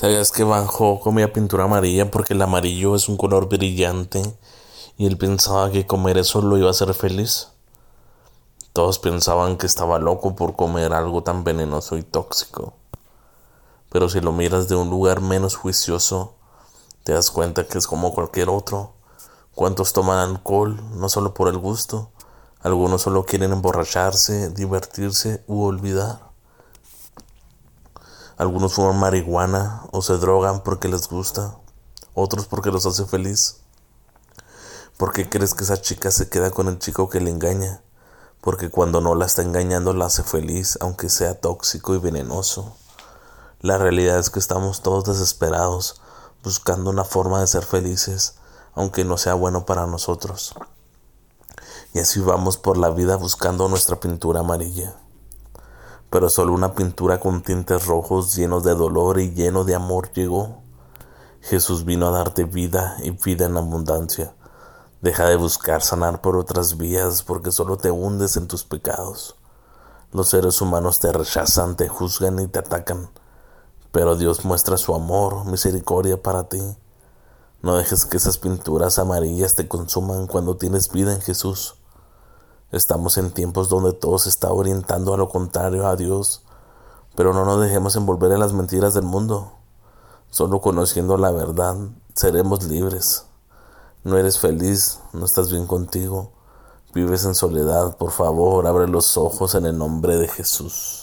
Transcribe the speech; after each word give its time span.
¿Sabías 0.00 0.32
que 0.32 0.44
Gogh 0.44 1.00
comía 1.02 1.30
pintura 1.30 1.64
amarilla 1.64 2.10
porque 2.10 2.32
el 2.32 2.40
amarillo 2.40 2.96
es 2.96 3.10
un 3.10 3.18
color 3.18 3.50
brillante 3.50 4.22
y 4.96 5.04
él 5.04 5.18
pensaba 5.18 5.70
que 5.70 5.86
comer 5.86 6.16
eso 6.16 6.40
lo 6.40 6.56
iba 6.56 6.68
a 6.68 6.70
hacer 6.70 6.94
feliz? 6.94 7.48
Todos 8.72 8.98
pensaban 8.98 9.58
que 9.58 9.66
estaba 9.66 9.98
loco 9.98 10.34
por 10.34 10.56
comer 10.56 10.94
algo 10.94 11.22
tan 11.22 11.44
venenoso 11.44 11.98
y 11.98 12.02
tóxico. 12.02 12.72
Pero 13.90 14.08
si 14.08 14.22
lo 14.22 14.32
miras 14.32 14.68
de 14.68 14.74
un 14.74 14.88
lugar 14.88 15.20
menos 15.20 15.54
juicioso, 15.54 16.32
te 17.04 17.12
das 17.12 17.30
cuenta 17.30 17.66
que 17.66 17.76
es 17.76 17.86
como 17.86 18.14
cualquier 18.14 18.48
otro. 18.48 18.94
¿Cuántos 19.54 19.92
toman 19.92 20.30
alcohol 20.30 20.80
no 20.94 21.10
solo 21.10 21.34
por 21.34 21.48
el 21.48 21.58
gusto? 21.58 22.10
Algunos 22.60 23.02
solo 23.02 23.26
quieren 23.26 23.52
emborracharse, 23.52 24.48
divertirse 24.48 25.44
u 25.46 25.62
olvidar. 25.62 26.29
Algunos 28.40 28.72
fuman 28.72 28.98
marihuana 28.98 29.82
o 29.92 30.00
se 30.00 30.16
drogan 30.16 30.62
porque 30.62 30.88
les 30.88 31.10
gusta, 31.10 31.58
otros 32.14 32.46
porque 32.46 32.70
los 32.70 32.86
hace 32.86 33.04
feliz. 33.04 33.58
¿Por 34.96 35.12
qué 35.12 35.28
crees 35.28 35.52
que 35.52 35.64
esa 35.64 35.78
chica 35.78 36.10
se 36.10 36.30
queda 36.30 36.50
con 36.50 36.66
el 36.66 36.78
chico 36.78 37.10
que 37.10 37.20
le 37.20 37.28
engaña? 37.28 37.82
Porque 38.40 38.70
cuando 38.70 39.02
no 39.02 39.14
la 39.14 39.26
está 39.26 39.42
engañando 39.42 39.92
la 39.92 40.06
hace 40.06 40.22
feliz, 40.22 40.78
aunque 40.80 41.10
sea 41.10 41.38
tóxico 41.38 41.94
y 41.94 41.98
venenoso. 41.98 42.74
La 43.60 43.76
realidad 43.76 44.18
es 44.18 44.30
que 44.30 44.38
estamos 44.38 44.80
todos 44.80 45.04
desesperados, 45.04 46.00
buscando 46.42 46.88
una 46.88 47.04
forma 47.04 47.40
de 47.40 47.46
ser 47.46 47.66
felices, 47.66 48.36
aunque 48.72 49.04
no 49.04 49.18
sea 49.18 49.34
bueno 49.34 49.66
para 49.66 49.86
nosotros. 49.86 50.54
Y 51.92 51.98
así 51.98 52.20
vamos 52.20 52.56
por 52.56 52.78
la 52.78 52.88
vida 52.88 53.16
buscando 53.16 53.68
nuestra 53.68 54.00
pintura 54.00 54.40
amarilla. 54.40 54.96
Pero 56.10 56.28
solo 56.28 56.52
una 56.52 56.74
pintura 56.74 57.20
con 57.20 57.42
tintes 57.42 57.86
rojos 57.86 58.34
llenos 58.34 58.64
de 58.64 58.74
dolor 58.74 59.20
y 59.20 59.32
lleno 59.32 59.64
de 59.64 59.74
amor 59.74 60.12
llegó. 60.12 60.58
Jesús 61.40 61.84
vino 61.84 62.08
a 62.08 62.10
darte 62.10 62.44
vida 62.44 62.96
y 63.02 63.12
vida 63.12 63.46
en 63.46 63.56
abundancia. 63.56 64.34
Deja 65.00 65.26
de 65.26 65.36
buscar 65.36 65.82
sanar 65.82 66.20
por 66.20 66.36
otras 66.36 66.76
vías 66.76 67.22
porque 67.22 67.52
solo 67.52 67.76
te 67.76 67.90
hundes 67.90 68.36
en 68.36 68.48
tus 68.48 68.64
pecados. 68.64 69.36
Los 70.12 70.28
seres 70.28 70.60
humanos 70.60 71.00
te 71.00 71.12
rechazan, 71.12 71.76
te 71.76 71.88
juzgan 71.88 72.40
y 72.40 72.48
te 72.48 72.58
atacan 72.58 73.08
pero 73.92 74.16
Dios 74.16 74.44
muestra 74.44 74.76
su 74.76 74.94
amor, 74.94 75.44
misericordia 75.46 76.22
para 76.22 76.44
ti. 76.48 76.60
No 77.62 77.76
dejes 77.76 78.06
que 78.06 78.16
esas 78.16 78.38
pinturas 78.38 78.98
amarillas 78.98 79.54
te 79.54 79.68
consuman 79.68 80.26
cuando 80.26 80.56
tienes 80.56 80.90
vida 80.90 81.12
en 81.12 81.20
Jesús. 81.20 81.74
Estamos 82.72 83.18
en 83.18 83.32
tiempos 83.32 83.68
donde 83.68 83.92
todo 83.92 84.18
se 84.18 84.28
está 84.28 84.52
orientando 84.52 85.12
a 85.12 85.16
lo 85.16 85.28
contrario 85.28 85.88
a 85.88 85.96
Dios, 85.96 86.44
pero 87.16 87.32
no 87.32 87.44
nos 87.44 87.60
dejemos 87.60 87.96
envolver 87.96 88.30
en 88.30 88.38
las 88.38 88.52
mentiras 88.52 88.94
del 88.94 89.02
mundo. 89.02 89.52
Solo 90.30 90.60
conociendo 90.60 91.16
la 91.16 91.32
verdad 91.32 91.76
seremos 92.14 92.62
libres. 92.64 93.26
No 94.04 94.16
eres 94.16 94.38
feliz, 94.38 95.00
no 95.12 95.24
estás 95.24 95.50
bien 95.50 95.66
contigo, 95.66 96.30
vives 96.94 97.24
en 97.24 97.34
soledad, 97.34 97.96
por 97.96 98.12
favor, 98.12 98.66
abre 98.68 98.86
los 98.86 99.16
ojos 99.16 99.56
en 99.56 99.66
el 99.66 99.76
nombre 99.76 100.16
de 100.16 100.28
Jesús. 100.28 100.99